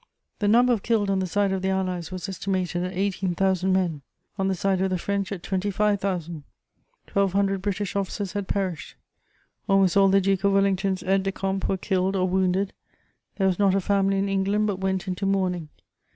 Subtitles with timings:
[0.01, 2.11] [Sidenote: The battle of Waterloo.] The number of killed on the side of the Allies
[2.11, 4.01] was estimated at eighteen thousand men,
[4.39, 6.43] on the side of the French at twenty five thousand;
[7.05, 8.95] twelve hundred British officers had perished;
[9.69, 12.73] almost all the Duke of Wellington's aides de camp were killed or wounded;
[13.37, 15.69] there was not a family in England but went into mourning.